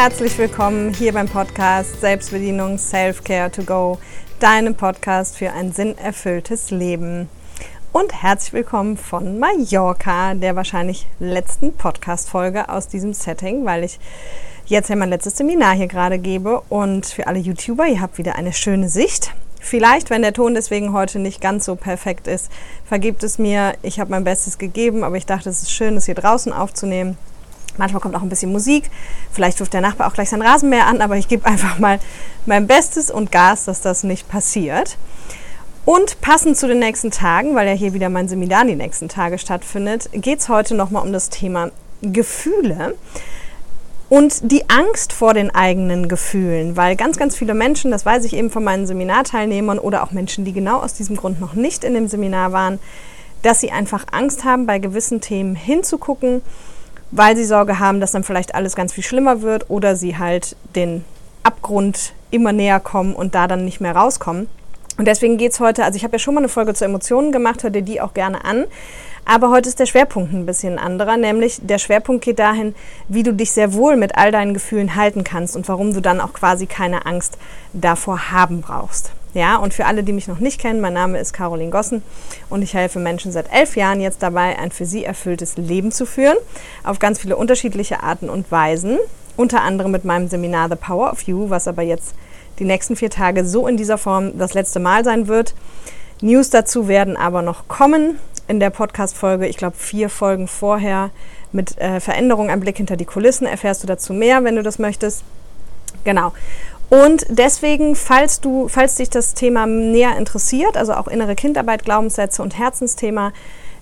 [0.00, 3.98] herzlich willkommen hier beim Podcast Selbstbedienung Self-Care to Go,
[4.38, 7.28] deinem Podcast für ein sinnerfülltes Leben.
[7.90, 13.98] Und herzlich willkommen von Mallorca, der wahrscheinlich letzten Podcast-Folge aus diesem Setting, weil ich
[14.66, 16.60] jetzt ja mein letztes Seminar hier gerade gebe.
[16.68, 19.34] Und für alle YouTuber, ihr habt wieder eine schöne Sicht.
[19.58, 22.52] Vielleicht, wenn der Ton deswegen heute nicht ganz so perfekt ist,
[22.84, 23.74] vergibt es mir.
[23.82, 27.18] Ich habe mein Bestes gegeben, aber ich dachte, es ist schön, es hier draußen aufzunehmen.
[27.78, 28.90] Manchmal kommt auch ein bisschen Musik.
[29.32, 31.98] Vielleicht wirft der Nachbar auch gleich sein Rasenmäher an, aber ich gebe einfach mal
[32.46, 34.96] mein Bestes und Gas, dass das nicht passiert.
[35.84, 39.38] Und passend zu den nächsten Tagen, weil ja hier wieder mein Seminar die nächsten Tage
[39.38, 41.70] stattfindet, geht es heute nochmal um das Thema
[42.02, 42.94] Gefühle
[44.08, 48.34] und die Angst vor den eigenen Gefühlen, weil ganz, ganz viele Menschen, das weiß ich
[48.34, 51.94] eben von meinen Seminarteilnehmern oder auch Menschen, die genau aus diesem Grund noch nicht in
[51.94, 52.78] dem Seminar waren,
[53.42, 56.42] dass sie einfach Angst haben, bei gewissen Themen hinzugucken
[57.10, 60.56] weil sie Sorge haben, dass dann vielleicht alles ganz viel schlimmer wird oder sie halt
[60.76, 61.04] den
[61.42, 64.48] Abgrund immer näher kommen und da dann nicht mehr rauskommen.
[64.98, 67.30] Und deswegen geht es heute, also ich habe ja schon mal eine Folge zu Emotionen
[67.30, 68.64] gemacht, hör dir die auch gerne an.
[69.24, 72.74] Aber heute ist der Schwerpunkt ein bisschen anderer, nämlich der Schwerpunkt geht dahin,
[73.08, 76.20] wie du dich sehr wohl mit all deinen Gefühlen halten kannst und warum du dann
[76.20, 77.38] auch quasi keine Angst
[77.74, 79.12] davor haben brauchst.
[79.38, 82.02] Ja, und für alle, die mich noch nicht kennen, mein Name ist Caroline Gossen
[82.50, 86.06] und ich helfe Menschen seit elf Jahren jetzt dabei, ein für sie erfülltes Leben zu
[86.06, 86.36] führen,
[86.82, 88.98] auf ganz viele unterschiedliche Arten und Weisen.
[89.36, 92.16] Unter anderem mit meinem Seminar The Power of You, was aber jetzt
[92.58, 95.54] die nächsten vier Tage so in dieser Form das letzte Mal sein wird.
[96.20, 101.10] News dazu werden aber noch kommen in der Podcast-Folge, ich glaube vier Folgen vorher
[101.52, 104.80] mit äh, Veränderung, ein Blick hinter die Kulissen, erfährst du dazu mehr, wenn du das
[104.80, 105.22] möchtest.
[106.02, 106.32] Genau.
[106.90, 112.42] Und deswegen, falls du, falls dich das Thema näher interessiert, also auch innere Kindarbeit, Glaubenssätze
[112.42, 113.32] und Herzensthema,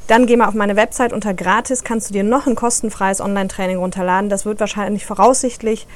[0.09, 3.79] dann geh mal auf meine Website unter gratis, kannst du dir noch ein kostenfreies Online-Training
[3.79, 4.31] runterladen.
[4.31, 5.87] Das wird wahrscheinlich voraussichtlich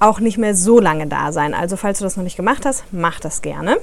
[0.00, 1.54] auch nicht mehr so lange da sein.
[1.54, 3.76] Also falls du das noch nicht gemacht hast, mach das gerne.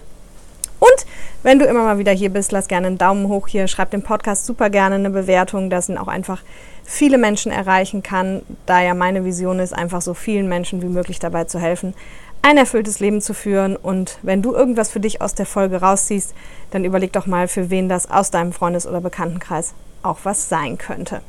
[0.79, 1.05] Und
[1.43, 4.01] wenn du immer mal wieder hier bist, lass gerne einen Daumen hoch hier, schreib dem
[4.01, 6.41] Podcast super gerne eine Bewertung, dass ihn auch einfach
[6.83, 11.19] viele Menschen erreichen kann, da ja meine Vision ist, einfach so vielen Menschen wie möglich
[11.19, 11.93] dabei zu helfen,
[12.41, 13.75] ein erfülltes Leben zu führen.
[13.75, 16.33] Und wenn du irgendwas für dich aus der Folge rausziehst,
[16.71, 19.73] dann überleg doch mal, für wen das aus deinem Freundes- oder Bekanntenkreis
[20.03, 21.21] auch was sein könnte.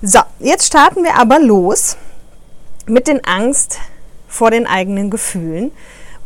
[0.00, 1.96] So, jetzt starten wir aber los
[2.86, 3.78] mit den Angst
[4.26, 5.70] vor den eigenen Gefühlen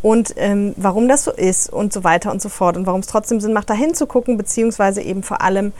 [0.02, 3.08] und ähm, warum das so ist und so weiter und so fort und warum es
[3.08, 5.72] trotzdem Sinn macht, da hinzugucken, beziehungsweise eben vor allem,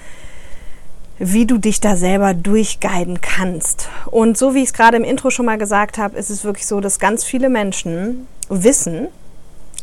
[1.18, 3.88] wie du dich da selber durchguiden kannst.
[4.06, 6.66] Und so wie ich es gerade im Intro schon mal gesagt habe, ist es wirklich
[6.66, 9.08] so, dass ganz viele Menschen wissen,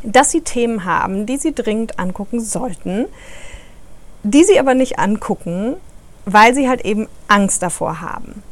[0.04, 3.06] dass sie Themen haben, die sie dringend angucken sollten,
[4.24, 5.76] die sie aber nicht angucken,
[6.26, 8.44] weil sie halt eben Angst davor haben.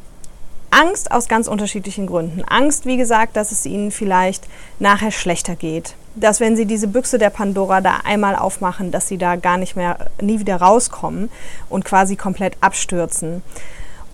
[0.71, 2.43] Angst aus ganz unterschiedlichen Gründen.
[2.45, 4.47] Angst, wie gesagt, dass es ihnen vielleicht
[4.79, 5.95] nachher schlechter geht.
[6.15, 9.75] Dass wenn sie diese Büchse der Pandora da einmal aufmachen, dass sie da gar nicht
[9.75, 11.29] mehr, nie wieder rauskommen
[11.69, 13.43] und quasi komplett abstürzen.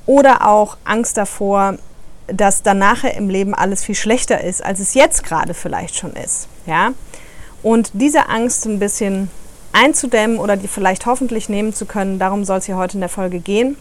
[0.07, 1.75] Oder auch Angst davor,
[2.25, 6.13] dass dann nachher im Leben alles viel schlechter ist, als es jetzt gerade vielleicht schon
[6.13, 6.47] ist.
[6.65, 6.91] Ja?
[7.61, 9.29] Und diese Angst ein bisschen
[9.73, 13.09] einzudämmen oder die vielleicht hoffentlich nehmen zu können, darum soll es hier heute in der
[13.09, 13.77] Folge gehen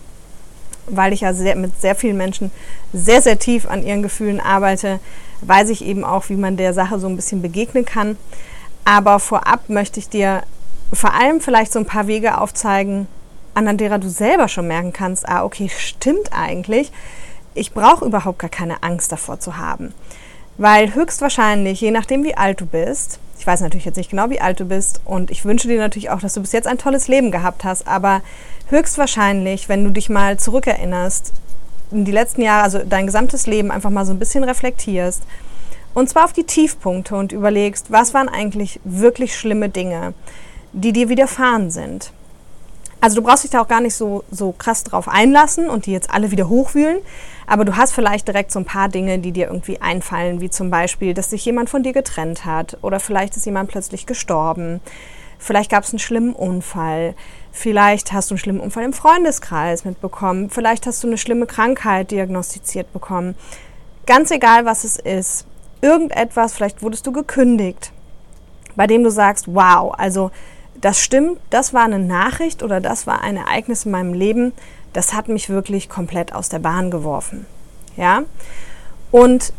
[0.88, 2.50] weil ich ja sehr, mit sehr vielen Menschen
[2.92, 5.00] sehr, sehr tief an ihren Gefühlen arbeite,
[5.42, 8.16] weiß ich eben auch, wie man der Sache so ein bisschen begegnen kann.
[8.84, 10.42] Aber vorab möchte ich dir
[10.92, 13.08] vor allem vielleicht so ein paar Wege aufzeigen,
[13.54, 16.92] an derer du selber schon merken kannst, ah, okay, stimmt eigentlich.
[17.54, 19.94] Ich brauche überhaupt gar keine Angst davor zu haben.
[20.58, 24.40] Weil höchstwahrscheinlich, je nachdem wie alt du bist, ich weiß natürlich jetzt nicht genau, wie
[24.40, 27.06] alt du bist und ich wünsche dir natürlich auch, dass du bis jetzt ein tolles
[27.06, 28.22] Leben gehabt hast, aber
[28.70, 31.32] höchstwahrscheinlich, wenn du dich mal zurückerinnerst,
[31.92, 35.22] in die letzten Jahre, also dein gesamtes Leben einfach mal so ein bisschen reflektierst
[35.94, 40.12] und zwar auf die Tiefpunkte und überlegst, was waren eigentlich wirklich schlimme Dinge,
[40.72, 42.10] die dir widerfahren sind.
[43.00, 45.92] Also du brauchst dich da auch gar nicht so, so krass drauf einlassen und die
[45.92, 46.98] jetzt alle wieder hochwühlen,
[47.46, 50.70] aber du hast vielleicht direkt so ein paar Dinge, die dir irgendwie einfallen, wie zum
[50.70, 54.80] Beispiel, dass sich jemand von dir getrennt hat oder vielleicht ist jemand plötzlich gestorben,
[55.38, 57.14] vielleicht gab es einen schlimmen Unfall,
[57.52, 62.10] vielleicht hast du einen schlimmen Unfall im Freundeskreis mitbekommen, vielleicht hast du eine schlimme Krankheit
[62.10, 63.36] diagnostiziert bekommen.
[64.06, 65.46] Ganz egal, was es ist,
[65.80, 67.92] irgendetwas, vielleicht wurdest du gekündigt,
[68.74, 70.30] bei dem du sagst, wow, also
[70.80, 74.52] das stimmt, das war eine Nachricht oder das war ein Ereignis in meinem Leben,
[74.92, 77.46] das hat mich wirklich komplett aus der Bahn geworfen.
[77.96, 78.22] Ja?
[79.10, 79.52] Und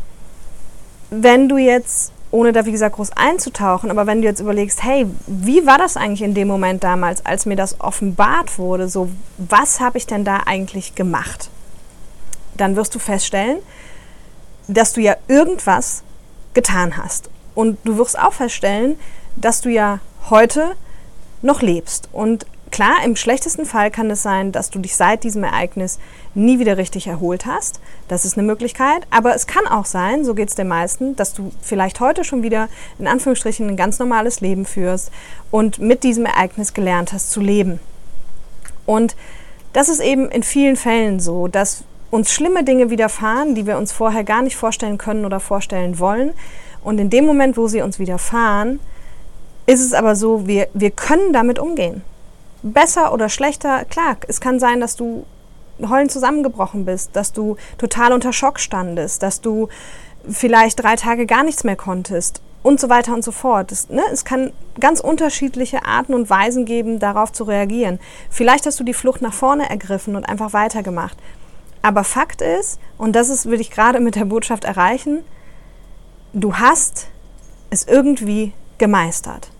[1.10, 5.06] wenn du jetzt, ohne da wie gesagt groß einzutauchen, aber wenn du jetzt überlegst, hey,
[5.26, 9.80] wie war das eigentlich in dem Moment damals, als mir das offenbart wurde, so was
[9.80, 11.50] habe ich denn da eigentlich gemacht?
[12.56, 13.58] Dann wirst du feststellen,
[14.66, 16.02] dass du ja irgendwas
[16.52, 17.30] getan hast.
[17.54, 18.98] Und du wirst auch feststellen,
[19.36, 20.72] dass du ja heute
[21.40, 22.08] noch lebst.
[22.12, 25.98] Und klar, im schlechtesten Fall kann es sein, dass du dich seit diesem Ereignis
[26.34, 27.80] nie wieder richtig erholt hast.
[28.08, 29.06] Das ist eine Möglichkeit.
[29.10, 32.42] Aber es kann auch sein, so geht es den meisten, dass du vielleicht heute schon
[32.42, 32.68] wieder
[32.98, 35.10] in Anführungsstrichen ein ganz normales Leben führst
[35.50, 37.80] und mit diesem Ereignis gelernt hast zu leben.
[38.86, 39.16] Und
[39.72, 43.92] das ist eben in vielen Fällen so, dass uns schlimme Dinge widerfahren, die wir uns
[43.92, 46.32] vorher gar nicht vorstellen können oder vorstellen wollen.
[46.82, 48.80] Und in dem Moment, wo sie uns widerfahren,
[49.66, 52.02] ist es aber so, wir, wir können damit umgehen.
[52.62, 55.24] Besser oder schlechter, klar, es kann sein, dass du
[55.88, 59.68] heulend zusammengebrochen bist, dass du total unter Schock standest, dass du
[60.28, 63.70] vielleicht drei Tage gar nichts mehr konntest und so weiter und so fort.
[63.70, 68.00] Das, ne, es kann ganz unterschiedliche Arten und Weisen geben, darauf zu reagieren.
[68.30, 71.16] Vielleicht hast du die Flucht nach vorne ergriffen und einfach weitergemacht.
[71.82, 75.20] Aber Fakt ist, und das ist, will ich gerade mit der Botschaft erreichen,
[76.32, 77.06] du hast
[77.70, 79.50] es irgendwie gemeistert.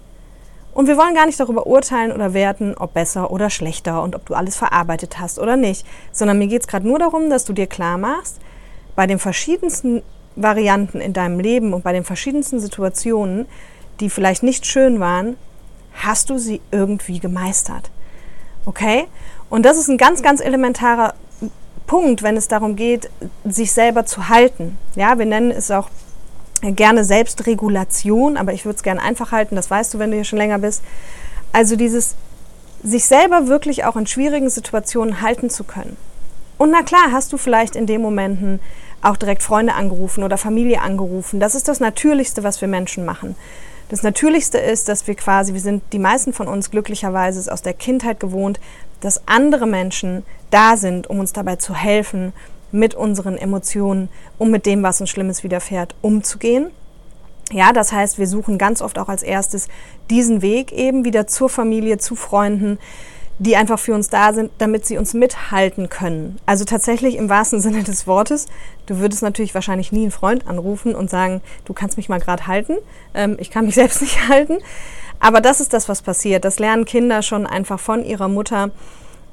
[0.78, 4.26] Und wir wollen gar nicht darüber urteilen oder werten, ob besser oder schlechter und ob
[4.26, 7.52] du alles verarbeitet hast oder nicht, sondern mir geht es gerade nur darum, dass du
[7.52, 8.36] dir klar machst,
[8.94, 10.02] bei den verschiedensten
[10.36, 13.46] Varianten in deinem Leben und bei den verschiedensten Situationen,
[13.98, 15.36] die vielleicht nicht schön waren,
[15.94, 17.90] hast du sie irgendwie gemeistert.
[18.64, 19.08] Okay?
[19.50, 21.14] Und das ist ein ganz, ganz elementarer
[21.88, 23.10] Punkt, wenn es darum geht,
[23.44, 24.78] sich selber zu halten.
[24.94, 25.88] Ja, wir nennen es auch
[26.62, 30.24] gerne Selbstregulation, aber ich würde es gerne einfach halten, das weißt du, wenn du hier
[30.24, 30.82] schon länger bist.
[31.52, 32.14] Also dieses
[32.82, 35.96] sich selber wirklich auch in schwierigen Situationen halten zu können.
[36.58, 38.60] Und na klar, hast du vielleicht in den Momenten
[39.02, 41.40] auch direkt Freunde angerufen oder Familie angerufen.
[41.40, 43.36] Das ist das Natürlichste, was wir Menschen machen.
[43.88, 47.74] Das Natürlichste ist, dass wir quasi, wir sind die meisten von uns glücklicherweise aus der
[47.74, 48.60] Kindheit gewohnt,
[49.00, 52.32] dass andere Menschen da sind, um uns dabei zu helfen,
[52.72, 56.70] mit unseren Emotionen, um mit dem, was uns Schlimmes widerfährt, umzugehen.
[57.50, 59.68] Ja, das heißt, wir suchen ganz oft auch als erstes
[60.10, 62.78] diesen Weg eben wieder zur Familie, zu Freunden,
[63.38, 66.38] die einfach für uns da sind, damit sie uns mithalten können.
[66.44, 68.46] Also tatsächlich im wahrsten Sinne des Wortes.
[68.86, 72.46] Du würdest natürlich wahrscheinlich nie einen Freund anrufen und sagen, du kannst mich mal gerade
[72.46, 72.76] halten.
[73.14, 74.58] Ähm, ich kann mich selbst nicht halten.
[75.20, 76.44] Aber das ist das, was passiert.
[76.44, 78.70] Das lernen Kinder schon einfach von ihrer Mutter,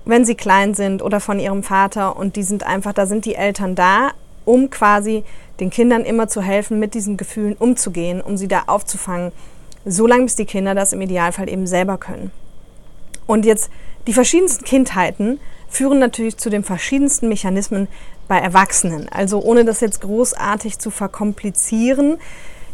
[0.05, 2.15] wenn sie klein sind oder von ihrem Vater.
[2.15, 4.11] Und die sind einfach, da sind die Eltern da,
[4.45, 5.23] um quasi
[5.59, 9.31] den Kindern immer zu helfen, mit diesen Gefühlen umzugehen, um sie da aufzufangen.
[9.85, 12.31] Solange bis die Kinder das im Idealfall eben selber können.
[13.27, 13.69] Und jetzt
[14.07, 17.87] die verschiedensten Kindheiten führen natürlich zu den verschiedensten Mechanismen
[18.27, 19.09] bei Erwachsenen.
[19.09, 22.17] Also ohne das jetzt großartig zu verkomplizieren,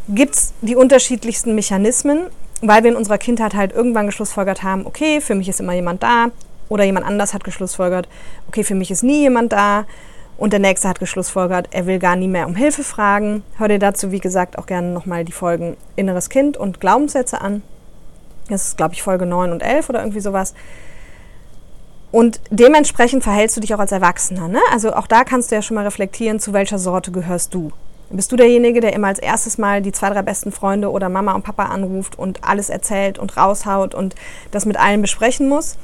[0.10, 2.28] gibt es die unterschiedlichsten Mechanismen,
[2.62, 6.04] weil wir in unserer Kindheit halt irgendwann geschlussfolgert haben, okay, für mich ist immer jemand
[6.04, 6.32] da.
[6.72, 8.08] Oder jemand anders hat geschlussfolgert,
[8.48, 9.84] okay, für mich ist nie jemand da.
[10.38, 13.44] Und der nächste hat geschlussfolgert, er will gar nie mehr um Hilfe fragen.
[13.58, 17.62] Hör dir dazu, wie gesagt, auch gerne nochmal die Folgen Inneres Kind und Glaubenssätze an.
[18.48, 20.54] Das ist, glaube ich, Folge 9 und 11 oder irgendwie sowas.
[22.10, 24.48] Und dementsprechend verhältst du dich auch als Erwachsener.
[24.48, 24.62] Ne?
[24.72, 27.74] Also auch da kannst du ja schon mal reflektieren, zu welcher Sorte gehörst du.
[28.10, 31.34] Bist du derjenige, der immer als erstes Mal die zwei, drei besten Freunde oder Mama
[31.34, 34.16] und Papa anruft und alles erzählt und raushaut und
[34.52, 35.78] das mit allen besprechen muss?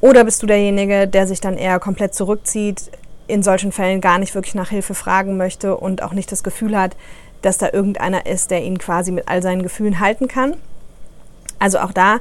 [0.00, 2.90] Oder bist du derjenige, der sich dann eher komplett zurückzieht,
[3.26, 6.78] in solchen Fällen gar nicht wirklich nach Hilfe fragen möchte und auch nicht das Gefühl
[6.78, 6.96] hat,
[7.42, 10.56] dass da irgendeiner ist, der ihn quasi mit all seinen Gefühlen halten kann?
[11.58, 12.20] Also auch da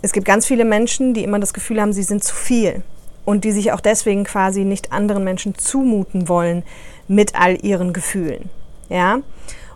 [0.00, 2.82] es gibt ganz viele Menschen, die immer das Gefühl haben, sie sind zu viel
[3.24, 6.62] und die sich auch deswegen quasi nicht anderen Menschen zumuten wollen
[7.08, 8.48] mit all ihren Gefühlen.
[8.88, 9.20] Ja?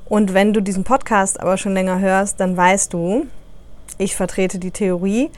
[0.09, 3.27] Und wenn du diesen Podcast aber schon länger hörst, dann weißt du,
[3.99, 5.31] ich vertrete die Theorie,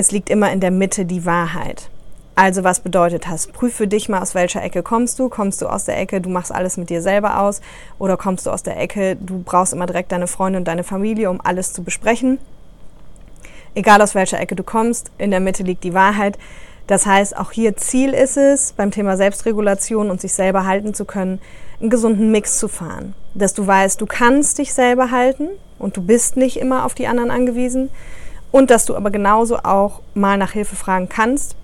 [0.00, 1.88] es liegt immer in der Mitte die Wahrheit.
[2.34, 3.46] Also was bedeutet das?
[3.46, 5.28] Prüf für dich mal, aus welcher Ecke kommst du.
[5.28, 7.60] Kommst du aus der Ecke, du machst alles mit dir selber aus?
[7.98, 11.30] Oder kommst du aus der Ecke, du brauchst immer direkt deine Freunde und deine Familie,
[11.30, 12.38] um alles zu besprechen?
[13.74, 16.38] egal aus welcher Ecke du kommst, in der Mitte liegt die Wahrheit.
[16.86, 21.04] Das heißt, auch hier Ziel ist es, beim Thema Selbstregulation und sich selber halten zu
[21.04, 21.40] können,
[21.80, 23.14] einen gesunden Mix zu fahren.
[23.34, 27.06] Dass du weißt, du kannst dich selber halten und du bist nicht immer auf die
[27.06, 27.90] anderen angewiesen.
[28.52, 31.54] Und dass du aber genauso auch mal nach Hilfe fragen kannst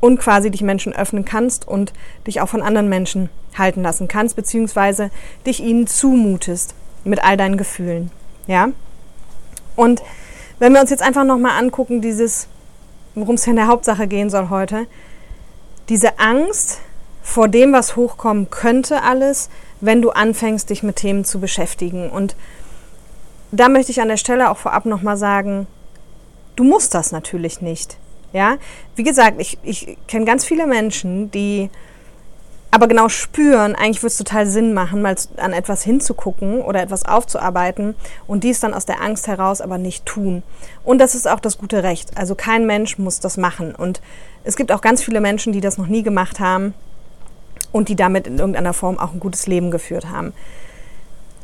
[0.00, 1.92] und quasi dich Menschen öffnen kannst und
[2.26, 5.10] dich auch von anderen Menschen halten lassen kannst, beziehungsweise
[5.46, 6.74] dich ihnen zumutest
[7.04, 8.10] mit all deinen Gefühlen.
[8.46, 8.68] Ja?
[9.76, 10.02] Und
[10.58, 12.48] wenn wir uns jetzt einfach nochmal angucken, dieses,
[13.14, 14.86] worum es in der Hauptsache gehen soll heute,
[15.88, 16.80] diese Angst
[17.22, 19.48] vor dem, was hochkommen könnte alles,
[19.80, 22.10] wenn du anfängst, dich mit Themen zu beschäftigen.
[22.10, 22.36] Und
[23.52, 25.66] da möchte ich an der Stelle auch vorab nochmal sagen,
[26.56, 27.96] du musst das natürlich nicht.
[28.32, 28.56] Ja,
[28.96, 31.70] wie gesagt, ich, ich kenne ganz viele Menschen, die
[32.74, 37.04] aber genau spüren, eigentlich würde es total Sinn machen, mal an etwas hinzugucken oder etwas
[37.04, 37.94] aufzuarbeiten
[38.26, 40.42] und dies dann aus der Angst heraus aber nicht tun.
[40.82, 42.18] Und das ist auch das gute Recht.
[42.18, 43.76] Also kein Mensch muss das machen.
[43.76, 44.00] Und
[44.42, 46.74] es gibt auch ganz viele Menschen, die das noch nie gemacht haben
[47.70, 50.32] und die damit in irgendeiner Form auch ein gutes Leben geführt haben.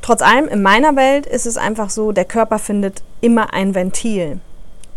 [0.02, 4.40] Trotz allem, in meiner Welt ist es einfach so, der Körper findet immer ein Ventil.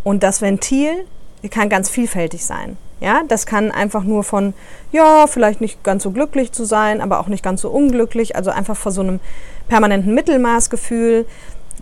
[0.03, 1.05] Und das Ventil
[1.49, 2.77] kann ganz vielfältig sein.
[2.99, 4.53] Ja, das kann einfach nur von,
[4.93, 8.49] ja, vielleicht nicht ganz so glücklich zu sein, aber auch nicht ganz so unglücklich, also
[8.49, 9.19] einfach vor so einem
[9.67, 11.25] permanenten Mittelmaßgefühl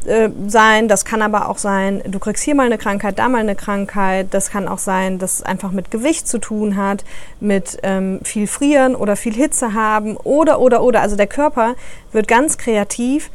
[0.06, 0.88] äh, sein.
[0.88, 4.28] Das kann aber auch sein, du kriegst hier mal eine Krankheit, da mal eine Krankheit.
[4.32, 7.04] Das kann auch sein, dass es einfach mit Gewicht zu tun hat,
[7.40, 11.01] mit ähm, viel Frieren oder viel Hitze haben oder, oder, oder.
[11.01, 11.75] Also der Körper
[12.12, 13.30] wird ganz kreativ.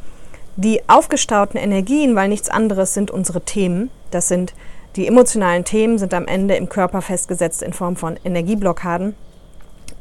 [0.57, 4.55] Die aufgestauten Energien, weil nichts anderes sind unsere Themen, das sind
[4.97, 9.15] die emotionalen Themen sind am Ende im Körper festgesetzt in Form von Energieblockaden.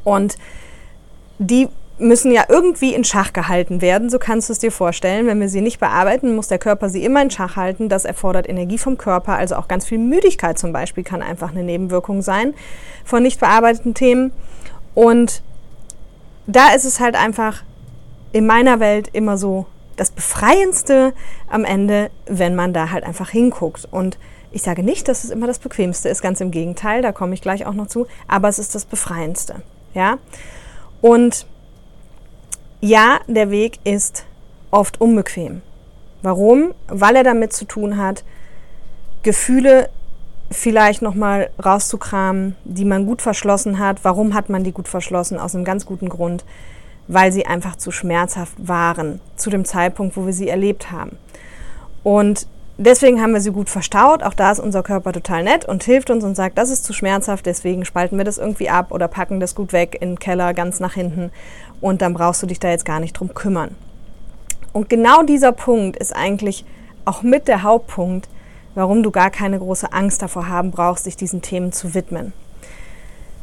[0.04, 0.36] Und
[1.38, 5.26] die müssen ja irgendwie in Schach gehalten werden, so kannst du es dir vorstellen.
[5.26, 7.88] Wenn wir sie nicht bearbeiten, muss der Körper sie immer in Schach halten.
[7.88, 11.62] Das erfordert Energie vom Körper, also auch ganz viel Müdigkeit zum Beispiel kann einfach eine
[11.62, 12.54] Nebenwirkung sein
[13.04, 14.32] von nicht bearbeiteten Themen.
[14.94, 15.42] Und
[16.46, 17.62] da ist es halt einfach
[18.32, 21.14] in meiner Welt immer so das Befreiendste
[21.48, 23.88] am Ende, wenn man da halt einfach hinguckt.
[23.90, 24.18] Und
[24.56, 27.42] ich sage nicht, dass es immer das Bequemste ist, ganz im Gegenteil, da komme ich
[27.42, 29.56] gleich auch noch zu, aber es ist das Befreiendste.
[29.92, 30.16] Ja?
[31.02, 31.46] Und
[32.80, 34.24] ja, der Weg ist
[34.70, 35.60] oft unbequem.
[36.22, 36.72] Warum?
[36.88, 38.24] Weil er damit zu tun hat,
[39.22, 39.90] Gefühle
[40.50, 44.04] vielleicht nochmal rauszukramen, die man gut verschlossen hat.
[44.04, 45.38] Warum hat man die gut verschlossen?
[45.38, 46.46] Aus einem ganz guten Grund,
[47.08, 51.18] weil sie einfach zu schmerzhaft waren zu dem Zeitpunkt, wo wir sie erlebt haben.
[52.02, 52.46] Und
[52.78, 54.22] deswegen haben wir sie gut verstaut.
[54.22, 56.92] Auch da ist unser Körper total nett und hilft uns und sagt, das ist zu
[56.92, 60.54] schmerzhaft, deswegen spalten wir das irgendwie ab oder packen das gut weg in den Keller
[60.54, 61.30] ganz nach hinten
[61.80, 63.74] und dann brauchst du dich da jetzt gar nicht drum kümmern.
[64.72, 66.64] Und genau dieser Punkt ist eigentlich
[67.04, 68.28] auch mit der Hauptpunkt,
[68.74, 72.32] warum du gar keine große Angst davor haben brauchst, dich diesen Themen zu widmen.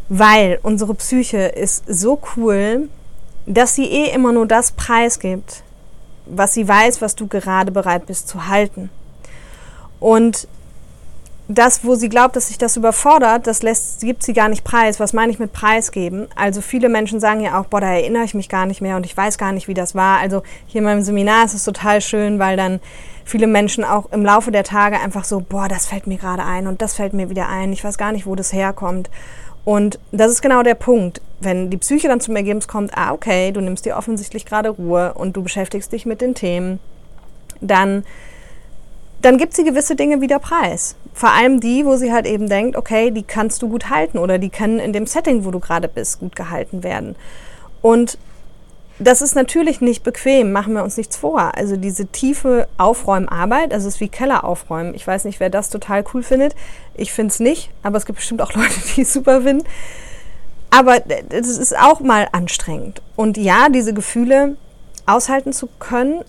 [0.10, 2.90] Weil unsere Psyche ist so cool,
[3.46, 5.64] dass sie eh immer nur das preisgibt,
[6.26, 8.90] was sie weiß, was du gerade bereit bist zu halten.
[10.04, 10.50] Und
[11.48, 15.00] das, wo sie glaubt, dass sich das überfordert, das lässt, gibt sie gar nicht preis.
[15.00, 16.28] Was meine ich mit preisgeben?
[16.36, 19.06] Also viele Menschen sagen ja auch, boah, da erinnere ich mich gar nicht mehr und
[19.06, 20.20] ich weiß gar nicht, wie das war.
[20.20, 22.82] Also hier in meinem Seminar ist es total schön, weil dann
[23.24, 26.68] viele Menschen auch im Laufe der Tage einfach so, boah, das fällt mir gerade ein
[26.68, 27.72] und das fällt mir wieder ein.
[27.72, 29.10] Ich weiß gar nicht, wo das herkommt.
[29.64, 31.22] Und das ist genau der Punkt.
[31.40, 35.14] Wenn die Psyche dann zum Ergebnis kommt, ah, okay, du nimmst dir offensichtlich gerade Ruhe
[35.14, 36.82] und du beschäftigst dich mit den Themen,
[37.62, 38.04] dann
[39.24, 40.96] dann gibt sie gewisse Dinge wieder preis.
[41.14, 44.38] Vor allem die, wo sie halt eben denkt, okay, die kannst du gut halten oder
[44.38, 47.16] die können in dem Setting, wo du gerade bist, gut gehalten werden.
[47.82, 48.18] Und
[49.00, 51.56] das ist natürlich nicht bequem, machen wir uns nichts vor.
[51.56, 54.94] Also diese tiefe Aufräumarbeit, das ist wie Keller aufräumen.
[54.94, 56.54] Ich weiß nicht, wer das total cool findet.
[56.94, 59.66] Ich finde es nicht, aber es gibt bestimmt auch Leute, die es super finden.
[60.70, 63.02] Aber es ist auch mal anstrengend.
[63.16, 64.58] Und ja, diese Gefühle
[65.06, 66.26] aushalten zu können,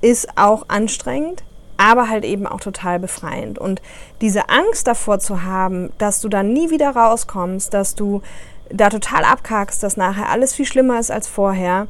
[0.00, 1.42] ist auch anstrengend
[1.76, 3.58] aber halt eben auch total befreiend.
[3.58, 3.82] Und
[4.20, 8.22] diese Angst davor zu haben, dass du dann nie wieder rauskommst, dass du
[8.70, 11.86] da total abkackst, dass nachher alles viel schlimmer ist als vorher,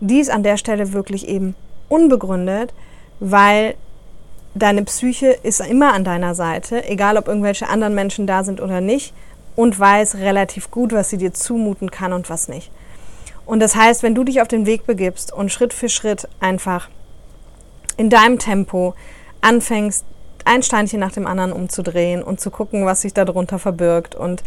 [0.00, 1.54] die ist an der Stelle wirklich eben
[1.88, 2.72] unbegründet,
[3.20, 3.74] weil
[4.54, 8.80] deine Psyche ist immer an deiner Seite, egal ob irgendwelche anderen Menschen da sind oder
[8.80, 9.14] nicht,
[9.56, 12.70] und weiß relativ gut, was sie dir zumuten kann und was nicht.
[13.46, 16.88] Und das heißt, wenn du dich auf den Weg begibst und Schritt für Schritt einfach
[17.96, 18.94] in deinem Tempo
[19.44, 20.04] anfängst,
[20.44, 24.14] ein Steinchen nach dem anderen umzudrehen und zu gucken, was sich darunter verbirgt.
[24.14, 24.42] Und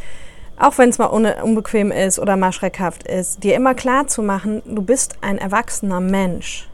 [0.59, 4.61] auch wenn es mal unbequem ist oder mal schreckhaft ist, dir immer klar zu machen,
[4.65, 6.69] du bist ein erwachsener Mensch.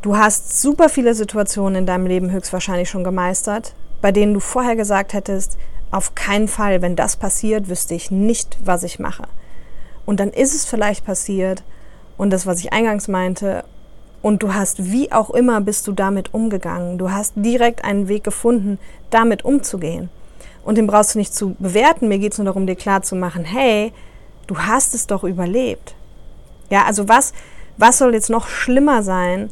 [0.00, 4.76] Du hast super viele Situationen in deinem Leben höchstwahrscheinlich schon gemeistert, bei denen du vorher
[4.76, 5.58] gesagt hättest,
[5.90, 9.24] auf keinen Fall, wenn das passiert, wüsste ich nicht, was ich mache.
[10.06, 11.64] Und dann ist es vielleicht passiert
[12.16, 13.64] und das, was ich eingangs meinte,
[14.22, 16.98] und du hast, wie auch immer, bist du damit umgegangen.
[16.98, 18.78] Du hast direkt einen Weg gefunden,
[19.10, 20.10] damit umzugehen.
[20.64, 22.08] Und den brauchst du nicht zu bewerten.
[22.08, 23.92] Mir geht es nur darum, dir klar zu machen, hey,
[24.46, 25.94] du hast es doch überlebt.
[26.68, 27.32] Ja, also was,
[27.76, 29.50] was soll jetzt noch schlimmer sein,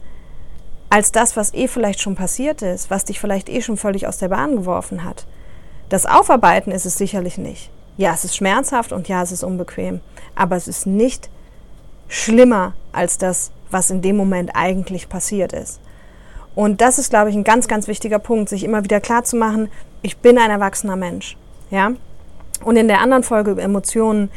[0.91, 4.19] als das, was eh vielleicht schon passiert ist, was dich vielleicht eh schon völlig aus
[4.19, 5.27] der Bahn geworfen hat?
[5.89, 7.71] Das Aufarbeiten ist es sicherlich nicht.
[7.97, 10.01] Ja, es ist schmerzhaft und ja, es ist unbequem.
[10.35, 11.31] Aber es ist nicht
[12.09, 15.81] schlimmer als das, was in dem Moment eigentlich passiert ist.
[16.55, 19.37] Und das ist, glaube ich, ein ganz, ganz wichtiger Punkt, sich immer wieder klar zu
[19.37, 19.69] machen,
[20.03, 21.37] ich bin ein erwachsener Mensch.
[21.71, 21.93] Ja?
[22.65, 24.31] Und in der anderen Folge über Emotionen,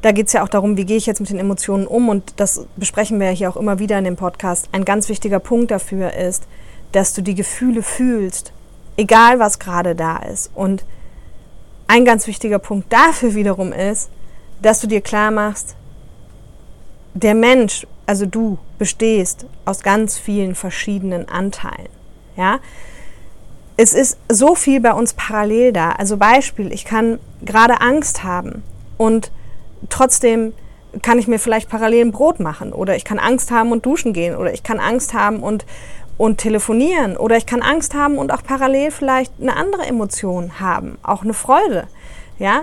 [0.00, 2.34] da geht es ja auch darum, wie gehe ich jetzt mit den Emotionen um und
[2.36, 4.68] das besprechen wir ja hier auch immer wieder in dem Podcast.
[4.72, 6.44] Ein ganz wichtiger Punkt dafür ist,
[6.92, 8.52] dass du die Gefühle fühlst,
[8.96, 10.50] egal was gerade da ist.
[10.54, 10.84] Und
[11.86, 14.10] ein ganz wichtiger Punkt dafür wiederum ist,
[14.62, 15.76] dass du dir klar machst,
[17.14, 21.88] der Mensch, also du, bestehst aus ganz vielen verschiedenen Anteilen.
[22.36, 22.58] Ja?
[23.76, 25.92] Es ist so viel bei uns parallel da.
[25.92, 28.62] Also Beispiel, ich kann gerade Angst haben
[28.98, 29.30] und
[29.88, 30.52] trotzdem
[31.00, 34.12] kann ich mir vielleicht parallel ein Brot machen oder ich kann Angst haben und duschen
[34.12, 35.64] gehen oder ich kann Angst haben und,
[36.18, 40.98] und telefonieren oder ich kann Angst haben und auch parallel vielleicht eine andere Emotion haben,
[41.02, 41.86] auch eine Freude.
[42.38, 42.62] Ja,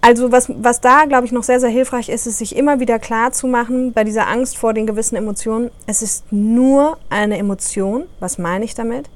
[0.00, 2.98] also was, was da, glaube ich, noch sehr, sehr hilfreich ist, ist sich immer wieder
[2.98, 8.04] klar zu machen bei dieser Angst vor den gewissen Emotionen, es ist nur eine Emotion.
[8.20, 9.08] Was meine ich damit?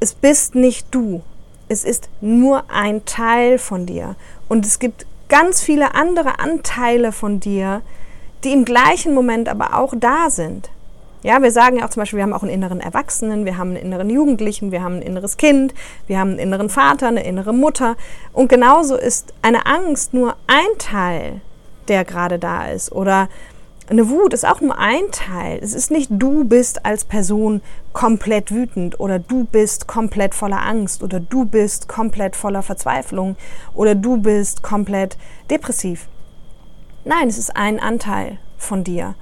[0.00, 1.22] Es bist nicht du.
[1.68, 4.16] Es ist nur ein Teil von dir.
[4.48, 7.82] Und es gibt ganz viele andere Anteile von dir,
[8.44, 10.70] die im gleichen Moment aber auch da sind.
[11.22, 13.70] Ja, wir sagen ja auch zum Beispiel, wir haben auch einen inneren Erwachsenen, wir haben
[13.70, 15.72] einen inneren Jugendlichen, wir haben ein inneres Kind,
[16.08, 17.96] wir haben einen inneren Vater, eine innere Mutter.
[18.32, 21.40] Und genauso ist eine Angst nur ein Teil,
[21.86, 22.90] der gerade da ist.
[22.90, 23.28] Oder
[23.88, 25.60] eine Wut ist auch nur ein Teil.
[25.62, 27.60] Es ist nicht du bist als Person
[27.92, 33.36] komplett wütend oder du bist komplett voller Angst oder du bist komplett voller Verzweiflung
[33.74, 35.16] oder du bist komplett
[35.50, 36.08] depressiv.
[37.04, 39.14] Nein, es ist ein Anteil von dir.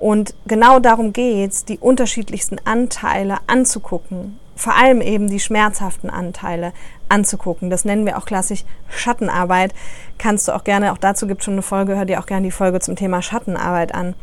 [0.00, 4.40] Und genau darum geht es, die unterschiedlichsten Anteile anzugucken.
[4.56, 6.72] Vor allem eben die schmerzhaften Anteile
[7.10, 7.68] anzugucken.
[7.68, 9.74] Das nennen wir auch klassisch Schattenarbeit.
[10.16, 12.50] Kannst du auch gerne, auch dazu gibt schon eine Folge, hör dir auch gerne die
[12.50, 14.14] Folge zum Thema Schattenarbeit an.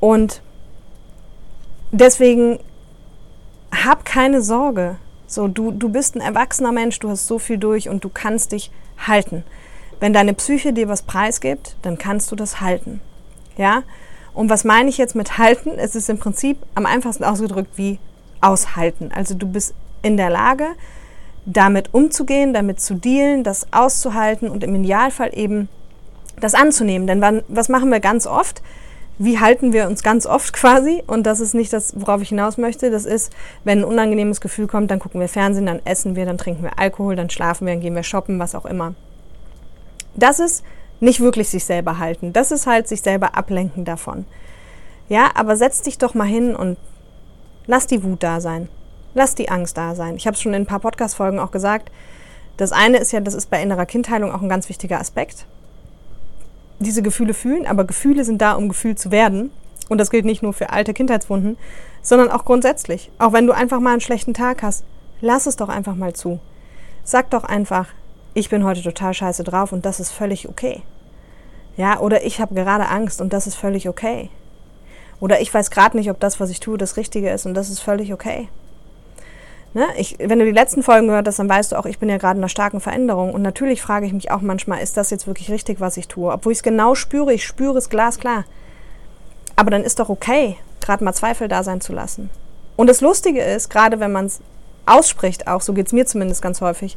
[0.00, 0.42] Und
[1.92, 2.58] deswegen
[3.70, 4.96] hab keine Sorge.
[5.28, 8.50] So, du, du bist ein erwachsener Mensch, du hast so viel durch und du kannst
[8.50, 8.72] dich
[9.06, 9.44] halten.
[10.00, 13.00] Wenn deine Psyche dir was preisgibt, dann kannst du das halten.
[13.56, 13.84] Ja?
[14.38, 15.70] Und was meine ich jetzt mit halten?
[15.78, 17.98] Es ist im Prinzip am einfachsten ausgedrückt wie
[18.40, 19.10] aushalten.
[19.12, 20.64] Also du bist in der Lage,
[21.44, 25.68] damit umzugehen, damit zu dealen, das auszuhalten und im Idealfall eben
[26.40, 27.08] das anzunehmen.
[27.08, 28.62] Denn wann, was machen wir ganz oft?
[29.18, 31.02] Wie halten wir uns ganz oft quasi?
[31.08, 32.92] Und das ist nicht das, worauf ich hinaus möchte.
[32.92, 33.32] Das ist,
[33.64, 36.78] wenn ein unangenehmes Gefühl kommt, dann gucken wir Fernsehen, dann essen wir, dann trinken wir
[36.78, 38.94] Alkohol, dann schlafen wir, dann gehen wir shoppen, was auch immer.
[40.14, 40.62] Das ist
[41.00, 42.32] nicht wirklich sich selber halten.
[42.32, 44.24] Das ist halt sich selber ablenken davon.
[45.08, 46.76] Ja, aber setz dich doch mal hin und
[47.66, 48.68] lass die Wut da sein.
[49.14, 50.16] Lass die Angst da sein.
[50.16, 51.90] Ich habe es schon in ein paar Podcast-Folgen auch gesagt.
[52.56, 55.46] Das eine ist ja, das ist bei innerer Kindheilung auch ein ganz wichtiger Aspekt.
[56.80, 59.50] Diese Gefühle fühlen, aber Gefühle sind da, um gefühlt zu werden.
[59.88, 61.56] Und das gilt nicht nur für alte Kindheitswunden,
[62.02, 63.10] sondern auch grundsätzlich.
[63.18, 64.84] Auch wenn du einfach mal einen schlechten Tag hast,
[65.20, 66.40] lass es doch einfach mal zu.
[67.04, 67.86] Sag doch einfach,
[68.38, 70.82] ich bin heute total scheiße drauf und das ist völlig okay.
[71.76, 74.30] Ja, oder ich habe gerade Angst und das ist völlig okay.
[75.20, 77.68] Oder ich weiß gerade nicht, ob das, was ich tue, das Richtige ist und das
[77.68, 78.48] ist völlig okay.
[79.74, 79.86] Ne?
[79.96, 82.16] Ich, wenn du die letzten Folgen gehört hast, dann weißt du auch, ich bin ja
[82.16, 83.34] gerade in einer starken Veränderung.
[83.34, 86.32] Und natürlich frage ich mich auch manchmal, ist das jetzt wirklich richtig, was ich tue?
[86.32, 88.44] Obwohl ich es genau spüre, ich spüre es glasklar.
[89.56, 92.30] Aber dann ist doch okay, gerade mal Zweifel da sein zu lassen.
[92.76, 94.40] Und das Lustige ist, gerade wenn man es
[94.86, 96.96] ausspricht, auch so geht es mir zumindest ganz häufig,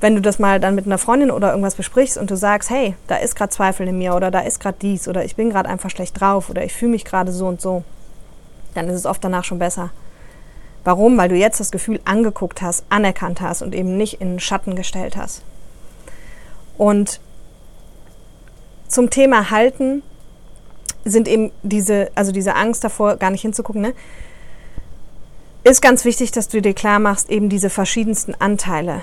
[0.00, 2.94] wenn du das mal dann mit einer Freundin oder irgendwas besprichst und du sagst, hey,
[3.08, 5.68] da ist gerade Zweifel in mir oder da ist gerade dies oder ich bin gerade
[5.68, 7.82] einfach schlecht drauf oder ich fühle mich gerade so und so,
[8.74, 9.90] dann ist es oft danach schon besser.
[10.84, 11.18] Warum?
[11.18, 14.76] Weil du jetzt das Gefühl angeguckt hast, anerkannt hast und eben nicht in den Schatten
[14.76, 15.42] gestellt hast.
[16.76, 17.20] Und
[18.86, 20.02] zum Thema Halten
[21.04, 23.94] sind eben diese, also diese Angst davor, gar nicht hinzugucken, ne?
[25.64, 29.02] ist ganz wichtig, dass du dir klar machst, eben diese verschiedensten Anteile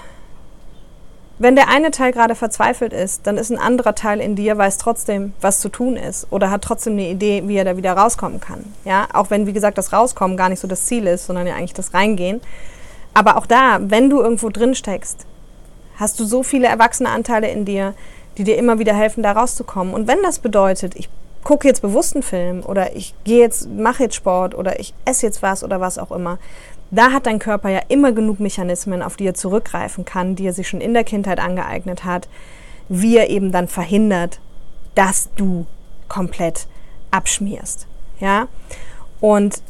[1.37, 4.77] wenn der eine Teil gerade verzweifelt ist, dann ist ein anderer Teil in dir, weiß
[4.77, 8.39] trotzdem, was zu tun ist oder hat trotzdem eine Idee, wie er da wieder rauskommen
[8.39, 8.63] kann.
[8.85, 11.55] Ja, auch wenn, wie gesagt, das Rauskommen gar nicht so das Ziel ist, sondern ja
[11.55, 12.39] eigentlich das Reingehen.
[13.13, 15.25] Aber auch da, wenn du irgendwo drin steckst,
[15.97, 17.93] hast du so viele erwachsene Anteile in dir,
[18.37, 19.93] die dir immer wieder helfen, da rauszukommen.
[19.93, 21.09] Und wenn das bedeutet, ich
[21.43, 25.25] gucke jetzt bewusst einen Film oder ich gehe jetzt, mache jetzt Sport oder ich esse
[25.25, 26.39] jetzt was oder was auch immer,
[26.95, 30.53] da hat dein Körper ja immer genug Mechanismen, auf die er zurückgreifen kann, die er
[30.53, 32.27] sich schon in der Kindheit angeeignet hat,
[32.89, 34.39] wie er eben dann verhindert,
[34.93, 35.65] dass du
[36.07, 36.67] komplett
[37.11, 37.87] abschmierst.
[38.19, 38.47] Ja?
[39.19, 39.61] Und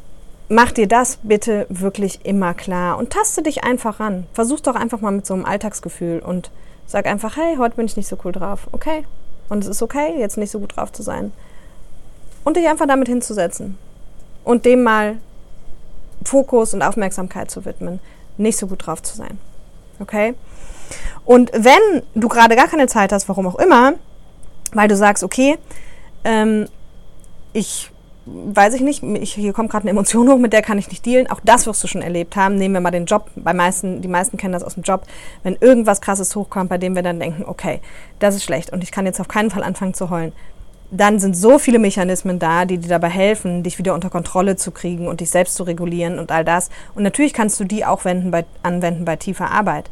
[0.50, 4.28] mach dir das bitte wirklich immer klar und taste dich einfach ran.
[4.34, 6.52] Versuch doch einfach mal mit so einem Alltagsgefühl und
[6.86, 8.68] sag einfach, hey, heute bin ich nicht so cool drauf.
[8.72, 9.06] Okay.
[9.50, 11.32] Und es ist okay, jetzt nicht so gut drauf zu sein.
[12.44, 13.78] Und dich einfach damit hinzusetzen.
[14.44, 15.18] Und dem mal
[16.28, 18.00] Fokus und Aufmerksamkeit zu widmen,
[18.38, 19.40] nicht so gut drauf zu sein.
[20.00, 20.36] Okay?
[21.24, 23.94] Und wenn du gerade gar keine Zeit hast, warum auch immer,
[24.74, 25.58] weil du sagst, okay,
[26.24, 26.68] ähm,
[27.54, 27.92] ich
[28.26, 31.06] weiß ich nicht, ich, hier kommt gerade eine Emotion hoch, mit der kann ich nicht
[31.06, 31.30] dealen.
[31.30, 32.56] Auch das wirst du schon erlebt haben.
[32.56, 33.30] Nehmen wir mal den Job.
[33.36, 35.04] Bei meisten, die meisten kennen das aus dem Job.
[35.44, 37.82] Wenn irgendwas krasses hochkommt, bei dem wir dann denken, okay,
[38.20, 40.34] das ist schlecht und ich kann jetzt auf keinen Fall anfangen zu heulen,
[40.96, 44.72] dann sind so viele Mechanismen da, die dir dabei helfen, dich wieder unter Kontrolle zu
[44.72, 46.70] kriegen und dich selbst zu regulieren und all das.
[46.96, 49.90] Und natürlich kannst du die auch bei, anwenden bei tiefer Arbeit.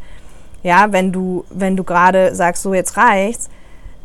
[0.64, 3.50] Ja, wenn du, wenn du gerade sagst, so jetzt reicht's,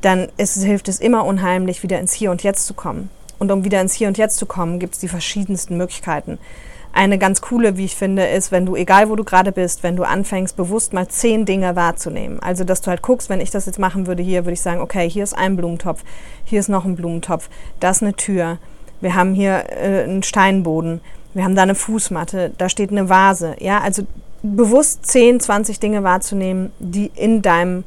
[0.00, 3.10] dann ist, hilft es immer unheimlich, wieder ins Hier und Jetzt zu kommen.
[3.38, 6.38] Und um wieder ins Hier und Jetzt zu kommen, gibt es die verschiedensten Möglichkeiten.
[6.98, 9.94] Eine ganz coole, wie ich finde, ist, wenn du, egal wo du gerade bist, wenn
[9.94, 12.40] du anfängst, bewusst mal zehn Dinge wahrzunehmen.
[12.40, 14.80] Also, dass du halt guckst, wenn ich das jetzt machen würde hier, würde ich sagen,
[14.80, 16.02] okay, hier ist ein Blumentopf,
[16.42, 18.58] hier ist noch ein Blumentopf, da ist eine Tür,
[19.00, 21.00] wir haben hier äh, einen Steinboden,
[21.34, 23.54] wir haben da eine Fußmatte, da steht eine Vase.
[23.60, 24.02] Ja, also
[24.42, 27.84] bewusst 10, 20 Dinge wahrzunehmen, die in deinem,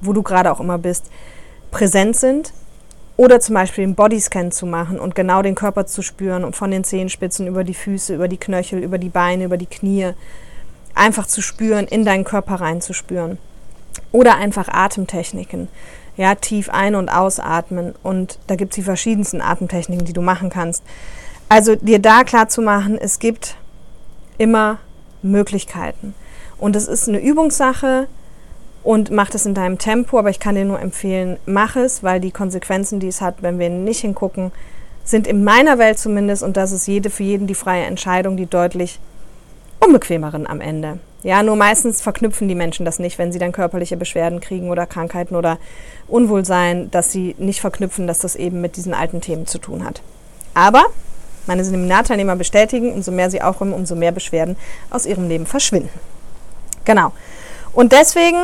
[0.00, 1.10] wo du gerade auch immer bist,
[1.70, 2.54] präsent sind
[3.16, 6.70] oder zum Beispiel einen Bodyscan zu machen und genau den Körper zu spüren und von
[6.70, 10.12] den Zehenspitzen über die Füße, über die Knöchel, über die Beine, über die Knie
[10.94, 13.38] einfach zu spüren, in deinen Körper reinzuspüren.
[14.12, 15.68] Oder einfach Atemtechniken.
[16.16, 17.94] Ja, tief ein- und ausatmen.
[18.02, 20.82] Und da gibt es die verschiedensten Atemtechniken, die du machen kannst.
[21.48, 23.56] Also dir da klar zu machen, es gibt
[24.38, 24.78] immer
[25.22, 26.14] Möglichkeiten.
[26.58, 28.08] Und es ist eine Übungssache,
[28.86, 32.20] und mach das in deinem Tempo, aber ich kann dir nur empfehlen, mach es, weil
[32.20, 34.52] die Konsequenzen, die es hat, wenn wir nicht hingucken,
[35.02, 38.46] sind in meiner Welt zumindest, und das ist jede für jeden die freie Entscheidung, die
[38.46, 39.00] deutlich
[39.80, 41.00] unbequemeren am Ende.
[41.24, 44.86] Ja, nur meistens verknüpfen die Menschen das nicht, wenn sie dann körperliche Beschwerden kriegen oder
[44.86, 45.58] Krankheiten oder
[46.06, 50.00] Unwohlsein, dass sie nicht verknüpfen, dass das eben mit diesen alten Themen zu tun hat.
[50.54, 50.84] Aber
[51.48, 54.56] meine Seminarteilnehmer bestätigen, umso mehr sie aufräumen, umso mehr Beschwerden
[54.90, 55.90] aus ihrem Leben verschwinden.
[56.84, 57.10] Genau.
[57.72, 58.38] Und deswegen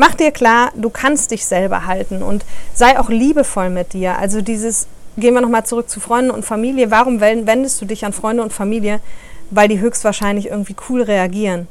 [0.00, 4.16] Mach dir klar, du kannst dich selber halten und sei auch liebevoll mit dir.
[4.16, 4.86] Also dieses,
[5.18, 6.90] gehen wir nochmal zurück zu Freunden und Familie.
[6.90, 9.00] Warum wendest du dich an Freunde und Familie?
[9.50, 11.68] Weil die höchstwahrscheinlich irgendwie cool reagieren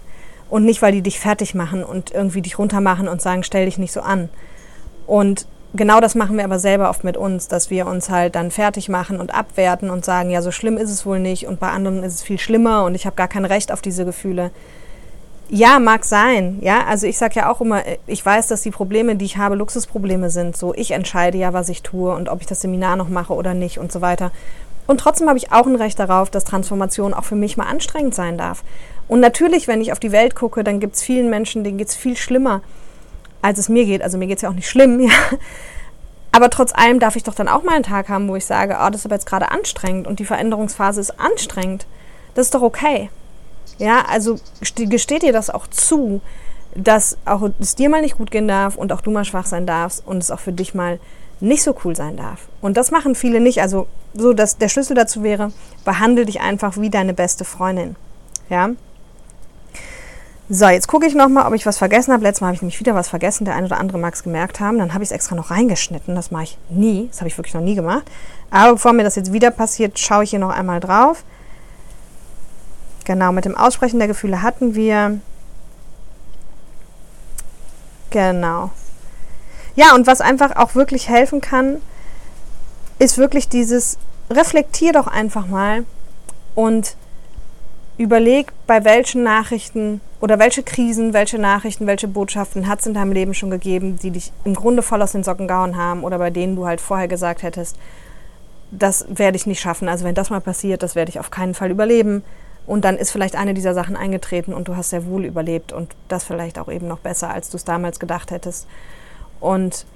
[0.48, 3.80] und nicht, weil die dich fertig machen und irgendwie dich runtermachen und sagen, stell dich
[3.80, 4.30] nicht so an.
[5.08, 8.52] Und genau das machen wir aber selber oft mit uns, dass wir uns halt dann
[8.52, 11.70] fertig machen und abwerten und sagen, ja, so schlimm ist es wohl nicht und bei
[11.70, 14.52] anderen ist es viel schlimmer und ich habe gar kein Recht auf diese Gefühle.
[15.52, 16.60] Ja, mag sein.
[16.62, 19.56] Ja, also ich sage ja auch immer, ich weiß, dass die Probleme, die ich habe,
[19.56, 20.56] Luxusprobleme sind.
[20.56, 23.56] So, ich entscheide ja, was ich tue und ob ich das Seminar noch mache oder
[23.56, 24.32] nicht und so weiter.
[24.86, 28.14] Und trotzdem habe ich auch ein Recht darauf, dass Transformation auch für mich mal anstrengend
[28.14, 28.64] sein darf.
[29.08, 31.90] Und natürlich, wenn ich auf die Welt gucke, dann gibt es vielen Menschen, denen geht
[31.90, 32.62] es viel schlimmer,
[33.42, 34.04] als es mir geht.
[34.04, 35.12] Also mir geht es ja auch nicht schlimm, ja.
[36.32, 38.78] Aber trotz allem darf ich doch dann auch mal einen Tag haben, wo ich sage,
[38.80, 41.88] oh, das ist aber jetzt gerade anstrengend und die Veränderungsphase ist anstrengend.
[42.36, 43.10] Das ist doch okay.
[43.80, 46.22] Ja, also gesteht dir das auch zu,
[46.76, 49.66] dass auch es dir mal nicht gut gehen darf und auch du mal schwach sein
[49.66, 51.00] darfst und es auch für dich mal
[51.40, 52.48] nicht so cool sein darf.
[52.62, 53.62] Und das machen viele nicht.
[53.62, 55.52] Also so, dass der Schlüssel dazu wäre,
[55.86, 57.96] behandle dich einfach wie deine beste Freundin.
[58.50, 58.72] Ja.
[60.50, 62.24] So, jetzt gucke ich nochmal, ob ich was vergessen habe.
[62.24, 63.46] Letztes Mal habe ich nämlich wieder was vergessen.
[63.46, 64.80] Der eine oder andere mag es gemerkt haben.
[64.80, 66.16] Dann habe ich es extra noch reingeschnitten.
[66.16, 67.08] Das mache ich nie.
[67.10, 68.04] Das habe ich wirklich noch nie gemacht.
[68.50, 71.24] Aber bevor mir das jetzt wieder passiert, schaue ich hier noch einmal drauf.
[73.10, 75.20] Genau, mit dem Aussprechen der Gefühle hatten wir.
[78.12, 78.70] Genau.
[79.76, 81.78] Ja, und was einfach auch wirklich helfen kann,
[83.00, 83.98] ist wirklich dieses,
[84.30, 85.86] reflektier doch einfach mal
[86.54, 86.96] und
[87.98, 93.12] überleg, bei welchen Nachrichten oder welche Krisen, welche Nachrichten, welche Botschaften hat es in deinem
[93.12, 96.30] Leben schon gegeben, die dich im Grunde voll aus den Socken gehauen haben oder bei
[96.30, 97.76] denen du halt vorher gesagt hättest,
[98.70, 99.90] das werde ich nicht schaffen.
[99.90, 102.24] Also wenn das mal passiert, das werde ich auf keinen Fall überleben.
[102.70, 105.96] Und dann ist vielleicht eine dieser Sachen eingetreten und du hast sehr wohl überlebt und
[106.08, 108.68] das vielleicht auch eben noch besser, als du es damals gedacht hättest.
[109.40, 109.88] Und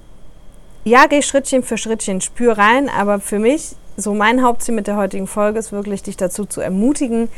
[0.82, 4.96] ja, geh Schrittchen für Schrittchen, spür rein, aber für mich, so mein Hauptziel mit der
[4.96, 7.28] heutigen Folge ist wirklich, dich dazu zu ermutigen,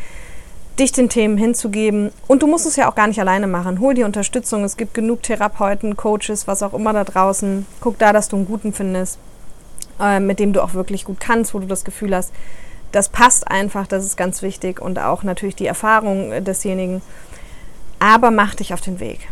[0.79, 2.13] dich den Themen hinzugeben.
[2.27, 3.79] Und du musst es ja auch gar nicht alleine machen.
[3.81, 4.65] Hol dir Unterstützung.
[4.65, 7.67] Es gibt genug Therapeuten, Coaches, was auch immer da draußen.
[7.83, 9.19] Guck da, dass du einen guten findest,
[10.01, 12.33] äh, mit dem du auch wirklich gut kannst, wo du das Gefühl hast,
[12.93, 17.03] das passt einfach, das ist ganz wichtig und auch natürlich die Erfahrung desjenigen.
[17.99, 19.29] Aber mach dich auf den Weg.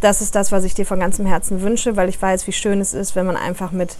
[0.00, 2.80] Das ist das, was ich dir von ganzem Herzen wünsche, weil ich weiß, wie schön
[2.80, 3.96] es ist, wenn man einfach mit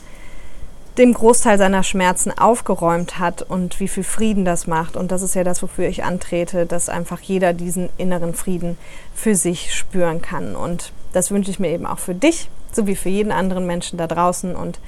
[0.99, 4.97] dem Großteil seiner Schmerzen aufgeräumt hat und wie viel Frieden das macht.
[4.97, 8.77] Und das ist ja das, wofür ich antrete, dass einfach jeder diesen inneren Frieden
[9.15, 10.57] für sich spüren kann.
[10.57, 14.09] Und das wünsche ich mir eben auch für dich, sowie für jeden anderen Menschen da
[14.09, 14.57] draußen.
[14.57, 14.81] Und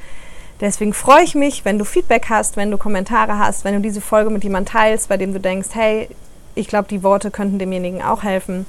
[0.60, 4.00] Deswegen freue ich mich, wenn du Feedback hast, wenn du Kommentare hast, wenn du diese
[4.00, 6.08] Folge mit jemandem teilst, bei dem du denkst, hey,
[6.54, 8.66] ich glaube, die Worte könnten demjenigen auch helfen.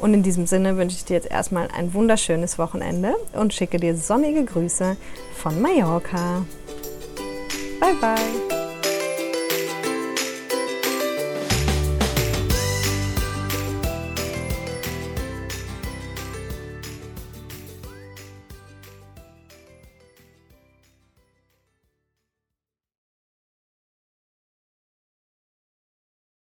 [0.00, 3.96] Und in diesem Sinne wünsche ich dir jetzt erstmal ein wunderschönes Wochenende und schicke dir
[3.96, 4.96] sonnige Grüße
[5.34, 6.44] von Mallorca.
[7.80, 8.57] Bye bye.